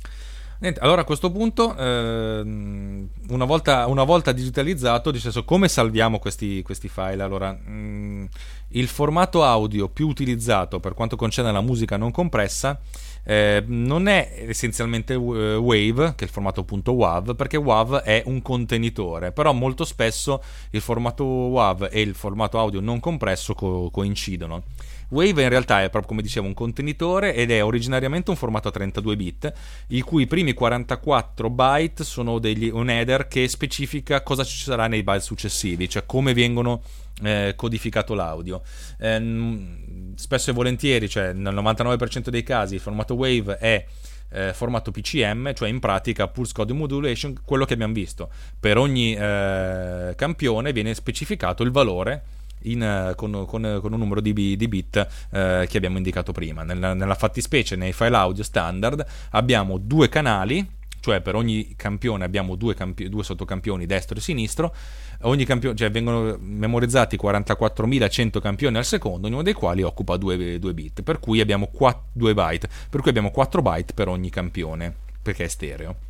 Niente, 0.60 0.80
allora 0.80 1.02
a 1.02 1.04
questo 1.04 1.30
punto, 1.30 1.76
eh, 1.76 2.40
una, 2.40 3.44
volta, 3.44 3.86
una, 3.86 4.02
volta, 4.02 4.32
digitalizzato, 4.32 5.16
senso, 5.16 5.44
come 5.44 5.68
salviamo 5.68 6.18
questi, 6.18 6.62
questi 6.62 6.88
file? 6.88 7.22
Allora, 7.22 7.52
mh, 7.52 7.70
mm, 7.70 8.24
il 8.70 8.88
formato 8.88 9.44
audio 9.44 9.88
più 9.88 10.08
utilizzato 10.08 10.80
per 10.80 10.94
quanto 10.94 11.14
concerne 11.14 11.52
la 11.52 11.60
musica 11.60 11.96
non 11.96 12.10
compressa 12.10 12.80
eh, 13.28 13.62
non 13.66 14.08
è 14.08 14.46
essenzialmente 14.48 15.12
uh, 15.12 15.32
Wave, 15.58 16.14
che 16.16 16.24
è 16.24 16.26
il 16.26 16.30
formato 16.30 16.64
.wav, 16.66 17.36
perché 17.36 17.58
WAV 17.58 17.96
è 17.98 18.22
un 18.24 18.40
contenitore, 18.40 19.32
però 19.32 19.52
molto 19.52 19.84
spesso 19.84 20.42
il 20.70 20.80
formato 20.80 21.24
WAV 21.24 21.88
e 21.90 22.00
il 22.00 22.14
formato 22.14 22.58
audio 22.58 22.80
non 22.80 23.00
compresso 23.00 23.52
co- 23.52 23.90
coincidono. 23.90 24.62
Wave 25.08 25.42
in 25.42 25.48
realtà 25.48 25.82
è 25.82 25.90
proprio 25.90 26.08
come 26.08 26.22
dicevo 26.22 26.46
un 26.46 26.54
contenitore 26.54 27.34
ed 27.34 27.50
è 27.50 27.64
originariamente 27.64 28.30
un 28.30 28.36
formato 28.36 28.68
a 28.68 28.70
32 28.70 29.16
bit, 29.16 29.52
i 29.88 30.00
cui 30.00 30.26
primi 30.26 30.52
44 30.52 31.50
byte 31.50 32.04
sono 32.04 32.38
degli, 32.38 32.68
un 32.68 32.90
header 32.90 33.26
che 33.26 33.48
specifica 33.48 34.22
cosa 34.22 34.44
ci 34.44 34.58
sarà 34.58 34.86
nei 34.86 35.02
byte 35.02 35.20
successivi, 35.20 35.88
cioè 35.88 36.04
come 36.04 36.34
vengono 36.34 36.82
eh, 37.22 37.54
codificato 37.56 38.14
l'audio. 38.14 38.62
Eh, 38.98 40.12
spesso 40.14 40.50
e 40.50 40.52
volentieri, 40.52 41.08
cioè 41.08 41.32
nel 41.32 41.54
99% 41.54 42.28
dei 42.28 42.42
casi, 42.42 42.74
il 42.74 42.80
formato 42.80 43.14
Wave 43.14 43.56
è 43.56 43.84
eh, 44.30 44.52
formato 44.52 44.90
PCM, 44.90 45.54
cioè 45.54 45.68
in 45.68 45.80
pratica 45.80 46.28
Pulse 46.28 46.52
Code 46.52 46.72
Modulation, 46.72 47.34
quello 47.44 47.64
che 47.64 47.74
abbiamo 47.74 47.94
visto. 47.94 48.30
Per 48.58 48.76
ogni 48.76 49.14
eh, 49.14 50.12
campione 50.16 50.72
viene 50.72 50.94
specificato 50.94 51.62
il 51.62 51.70
valore 51.70 52.22
in, 52.62 52.82
eh, 52.82 53.14
con, 53.16 53.44
con, 53.46 53.78
con, 53.80 53.92
un 53.92 53.98
numero 53.98 54.20
di, 54.20 54.32
di 54.32 54.68
bit 54.68 55.06
eh, 55.30 55.66
che 55.68 55.76
abbiamo 55.76 55.96
indicato 55.96 56.32
prima. 56.32 56.62
Nella, 56.62 56.94
nella 56.94 57.14
fattispecie, 57.14 57.76
nei 57.76 57.92
file 57.92 58.16
audio 58.16 58.42
standard, 58.42 59.04
abbiamo 59.30 59.78
due 59.78 60.08
canali 60.08 60.76
cioè 61.00 61.20
per 61.20 61.34
ogni 61.34 61.74
campione 61.76 62.24
abbiamo 62.24 62.56
due, 62.56 62.74
campi- 62.74 63.08
due 63.08 63.22
sottocampioni 63.22 63.86
destro 63.86 64.18
e 64.18 64.20
sinistro, 64.20 64.74
ogni 65.22 65.44
campione, 65.44 65.76
cioè 65.76 65.90
vengono 65.90 66.36
memorizzati 66.40 67.16
44.100 67.16 68.40
campioni 68.40 68.76
al 68.76 68.84
secondo, 68.84 69.26
ognuno 69.26 69.42
dei 69.42 69.52
quali 69.52 69.82
occupa 69.82 70.16
2, 70.16 70.58
2 70.58 70.74
bit, 70.74 71.02
per 71.02 71.20
cui 71.20 71.40
abbiamo 71.40 71.68
4, 71.68 72.02
2 72.12 72.34
byte, 72.34 72.68
per 72.90 73.00
cui 73.00 73.10
abbiamo 73.10 73.30
4 73.30 73.62
byte 73.62 73.94
per 73.94 74.08
ogni 74.08 74.30
campione, 74.30 74.92
perché 75.22 75.44
è 75.44 75.48
stereo. 75.48 76.07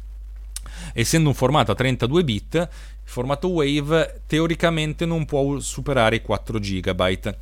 Essendo 0.92 1.28
un 1.28 1.34
formato 1.34 1.72
a 1.72 1.74
32 1.74 2.24
bit, 2.24 2.54
il 2.54 2.68
formato 3.02 3.48
Wave 3.48 4.22
teoricamente 4.26 5.06
non 5.06 5.24
può 5.24 5.58
superare 5.60 6.16
i 6.16 6.22
4 6.22 6.58
GB. 6.58 7.36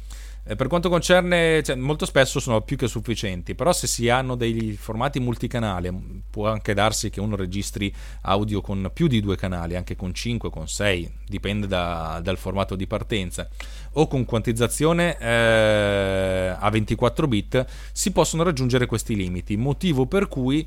Eh, 0.48 0.54
per 0.54 0.68
quanto 0.68 0.88
concerne, 0.88 1.60
cioè, 1.64 1.74
molto 1.74 2.06
spesso 2.06 2.38
sono 2.38 2.60
più 2.60 2.76
che 2.76 2.86
sufficienti, 2.86 3.56
però 3.56 3.72
se 3.72 3.88
si 3.88 4.08
hanno 4.08 4.36
dei 4.36 4.76
formati 4.80 5.18
multicanale, 5.18 5.92
può 6.30 6.48
anche 6.48 6.72
darsi 6.72 7.10
che 7.10 7.20
uno 7.20 7.34
registri 7.34 7.92
audio 8.22 8.60
con 8.60 8.88
più 8.94 9.08
di 9.08 9.20
due 9.20 9.34
canali, 9.34 9.74
anche 9.74 9.96
con 9.96 10.14
5, 10.14 10.48
con 10.48 10.68
6, 10.68 11.12
dipende 11.26 11.66
da, 11.66 12.20
dal 12.22 12.38
formato 12.38 12.76
di 12.76 12.86
partenza, 12.86 13.48
o 13.94 14.06
con 14.06 14.24
quantizzazione 14.24 15.18
eh, 15.18 16.54
a 16.56 16.70
24 16.70 17.26
bit, 17.26 17.66
si 17.90 18.12
possono 18.12 18.44
raggiungere 18.44 18.86
questi 18.86 19.16
limiti, 19.16 19.56
motivo 19.56 20.06
per 20.06 20.28
cui 20.28 20.64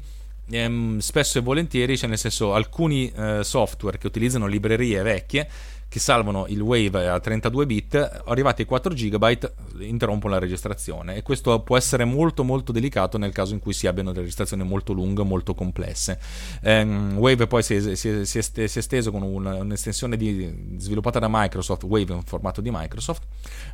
ehm, 0.49 0.99
spesso 0.99 1.37
e 1.37 1.41
volentieri, 1.41 1.97
cioè 1.97 2.09
nel 2.09 2.17
senso 2.17 2.53
alcuni 2.53 3.11
eh, 3.11 3.43
software 3.43 3.97
che 3.97 4.07
utilizzano 4.07 4.47
librerie 4.47 5.01
vecchie 5.01 5.47
che 5.89 5.99
salvano 5.99 6.45
il 6.47 6.61
Wave 6.61 7.07
a 7.07 7.19
32 7.19 7.65
bit, 7.65 8.21
arrivati 8.25 8.61
ai 8.61 8.67
4 8.67 8.93
GB 8.93 9.51
interrompono 9.79 10.33
la 10.33 10.39
registrazione 10.39 11.15
e 11.15 11.23
questo 11.23 11.61
può 11.61 11.77
essere 11.77 12.05
molto 12.05 12.43
molto 12.43 12.71
delicato 12.71 13.17
nel 13.17 13.31
caso 13.31 13.53
in 13.53 13.59
cui 13.59 13.73
si 13.73 13.87
abbiano 13.87 14.09
delle 14.09 14.21
registrazioni 14.21 14.63
molto 14.63 14.93
lunghe, 14.93 15.23
molto 15.23 15.55
complesse. 15.55 16.19
Um, 16.61 17.15
Wave 17.17 17.47
poi 17.47 17.63
si 17.63 17.75
è, 17.75 17.95
si, 17.95 18.09
è, 18.09 18.25
si, 18.25 18.37
è, 18.37 18.41
esteso 18.61 19.11
con 19.11 19.23
un, 19.23 19.45
un'estensione 19.45 20.15
di, 20.15 20.75
sviluppata 20.77 21.17
da 21.17 21.27
Microsoft, 21.29 21.83
Wave 21.83 22.13
in 22.13 22.23
formato 22.23 22.61
di 22.61 22.69
Microsoft, 22.71 23.23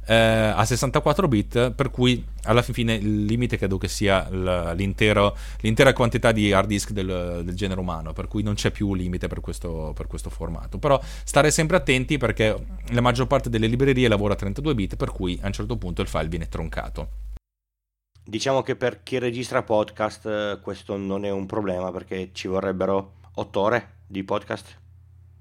eh, 0.05 0.15
a 0.15 0.63
64 0.63 1.27
bit, 1.27 1.71
per 1.71 1.91
cui 1.91 2.23
alla 2.43 2.61
fine 2.61 2.93
il 2.93 3.25
limite 3.25 3.57
credo 3.57 3.77
che 3.77 3.87
sia 3.87 4.27
l'intera 4.73 5.93
quantità 5.93 6.31
di 6.31 6.53
hard 6.53 6.67
disk 6.67 6.91
del, 6.91 7.41
del, 7.43 7.55
genere 7.55 7.79
umano, 7.79 8.13
per 8.13 8.27
cui 8.27 8.43
non 8.43 8.53
c'è 8.53 8.71
più 8.71 8.93
limite 8.93 9.27
per 9.27 9.41
questo, 9.41 9.93
per 9.95 10.07
questo 10.07 10.29
formato. 10.29 10.77
Però 10.77 11.01
stare 11.23 11.51
sempre 11.51 11.77
attenti 11.77 12.04
attenti 12.05 12.17
perché 12.17 12.55
la 12.91 13.01
maggior 13.01 13.27
parte 13.27 13.49
delle 13.49 13.67
librerie 13.67 14.07
lavora 14.07 14.33
a 14.33 14.37
32 14.37 14.75
bit, 14.75 14.95
per 14.95 15.11
cui 15.11 15.37
a 15.41 15.47
un 15.47 15.53
certo 15.53 15.75
punto 15.77 16.01
il 16.01 16.07
file 16.07 16.27
viene 16.27 16.47
troncato. 16.47 17.23
Diciamo 18.23 18.61
che 18.61 18.75
per 18.75 19.03
chi 19.03 19.19
registra 19.19 19.63
podcast 19.63 20.61
questo 20.61 20.95
non 20.97 21.25
è 21.25 21.29
un 21.29 21.45
problema 21.45 21.91
perché 21.91 22.29
ci 22.31 22.47
vorrebbero 22.47 23.13
8 23.35 23.59
ore 23.59 23.89
di 24.07 24.23
podcast. 24.23 24.77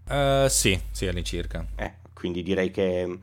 Uh, 0.08 0.48
sì, 0.48 0.78
sì, 0.90 1.06
all'incirca. 1.06 1.64
Eh, 1.76 1.94
quindi 2.12 2.42
direi 2.42 2.70
che 2.70 3.18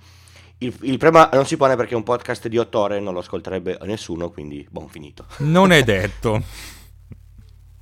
il, 0.58 0.76
il, 0.82 0.98
problema 0.98 1.30
non 1.34 1.46
si 1.46 1.58
pone 1.58 1.76
perché 1.76 1.94
un 1.94 2.04
podcast 2.04 2.48
di 2.48 2.58
otto 2.58 2.80
ore 2.80 3.00
non 3.00 3.14
lo 3.14 3.20
ascolterebbe 3.20 3.78
nessuno, 3.84 4.32
quindi 4.32 4.66
buon 4.70 4.90
finito. 4.90 5.26
Non 5.40 5.72
è 5.72 5.84
detto. 5.84 6.42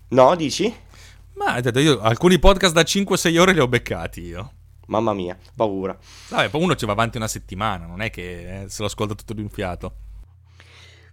no, 0.10 0.36
dici? 0.36 0.74
Ma 1.36 1.58
io, 1.60 2.02
alcuni 2.02 2.40
podcast 2.40 2.74
da 2.74 2.82
5-6 2.82 3.40
ore 3.40 3.54
li 3.54 3.60
ho 3.62 3.68
beccati 3.70 4.22
io. 4.22 4.52
Mamma 4.90 5.14
mia, 5.14 5.38
paura. 5.56 5.98
Vabbè, 6.30 6.50
uno 6.58 6.76
ci 6.76 6.86
va 6.86 6.94
avanti 6.94 7.18
una 7.18 7.28
settimana, 7.28 7.86
non 7.86 8.02
è 8.02 8.10
che 8.10 8.64
eh, 8.64 8.70
se 8.70 8.82
lo 8.82 8.88
ascolta 8.88 9.14
tutto 9.14 9.34
d'un 9.34 9.50
fiato. 9.50 9.94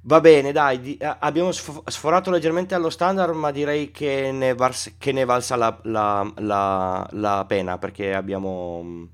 Va 0.03 0.21
bene, 0.21 0.53
dai, 0.53 0.81
di, 0.81 0.99
abbiamo 1.01 1.51
sforato 1.53 2.31
leggermente 2.31 2.75
allo 2.75 2.91
standard, 2.91 3.35
ma 3.35 3.51
direi 3.51 3.91
che 3.91 4.31
ne, 4.33 4.55
vars- 4.55 4.95
che 4.99 5.13
ne 5.13 5.25
valsa 5.25 5.57
la, 5.57 5.79
la, 5.83 6.33
la, 6.37 7.07
la, 7.11 7.45
pena 7.47 7.77
perché 7.77 8.15
abbiamo, 8.15 9.09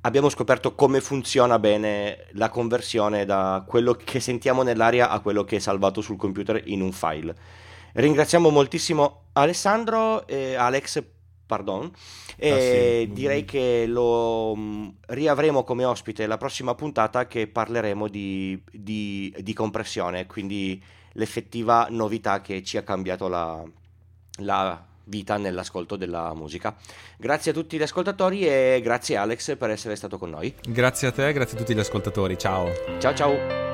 abbiamo 0.00 0.28
scoperto 0.30 0.74
come 0.74 1.00
funziona 1.00 1.58
bene 1.58 2.28
la 2.32 2.48
conversione 2.48 3.26
da 3.26 3.62
quello 3.66 3.92
che 3.92 4.20
sentiamo 4.20 4.62
nell'aria 4.62 5.10
a 5.10 5.20
quello 5.20 5.44
che 5.44 5.56
è 5.56 5.60
salvato 5.60 6.00
sul 6.00 6.16
computer 6.16 6.60
in 6.64 6.80
un 6.80 6.92
file. 6.92 7.36
Ringraziamo 7.92 8.48
moltissimo 8.48 9.24
Alessandro 9.34 10.26
e 10.26 10.54
Alex 10.54 11.02
pardon, 11.52 11.90
e 12.36 12.50
ah, 12.50 13.04
sì. 13.04 13.12
direi 13.12 13.44
che 13.44 13.84
lo 13.86 14.54
mm, 14.56 14.88
riavremo 15.08 15.64
come 15.64 15.84
ospite 15.84 16.26
la 16.26 16.38
prossima 16.38 16.74
puntata 16.74 17.26
che 17.26 17.46
parleremo 17.46 18.08
di, 18.08 18.58
di, 18.72 19.34
di 19.38 19.52
compressione, 19.52 20.24
quindi 20.24 20.82
l'effettiva 21.12 21.88
novità 21.90 22.40
che 22.40 22.62
ci 22.62 22.78
ha 22.78 22.82
cambiato 22.82 23.28
la, 23.28 23.62
la 24.38 24.82
vita 25.04 25.36
nell'ascolto 25.36 25.96
della 25.96 26.32
musica. 26.32 26.74
Grazie 27.18 27.50
a 27.50 27.54
tutti 27.54 27.76
gli 27.76 27.82
ascoltatori 27.82 28.46
e 28.46 28.80
grazie 28.82 29.16
Alex 29.16 29.58
per 29.58 29.68
essere 29.68 29.94
stato 29.94 30.16
con 30.16 30.30
noi. 30.30 30.54
Grazie 30.66 31.08
a 31.08 31.12
te, 31.12 31.30
grazie 31.34 31.58
a 31.58 31.60
tutti 31.60 31.74
gli 31.74 31.80
ascoltatori, 31.80 32.38
ciao. 32.38 32.70
Ciao 32.98 33.14
ciao. 33.14 33.71